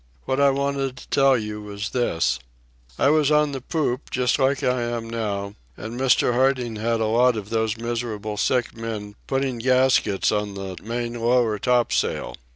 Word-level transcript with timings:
What 0.25 0.39
I 0.39 0.49
wanted 0.49 0.97
to 0.97 1.07
tell 1.09 1.37
you 1.37 1.61
was 1.61 1.91
this: 1.91 2.39
"I 2.97 3.09
was 3.11 3.29
on 3.29 3.51
the 3.51 3.61
poop, 3.61 4.09
just 4.09 4.39
like 4.39 4.63
I 4.63 4.81
am 4.81 5.07
now, 5.07 5.53
and 5.77 5.93
Mr. 5.99 6.33
Harding 6.33 6.77
had 6.77 6.99
a 6.99 7.05
lot 7.05 7.37
of 7.37 7.51
those 7.51 7.77
miserable 7.77 8.35
sick 8.37 8.75
men 8.75 9.13
putting 9.27 9.59
gaskets 9.59 10.31
on 10.31 10.55
the 10.55 10.75
main 10.81 11.13
lower 11.21 11.59
topsail. 11.59 12.35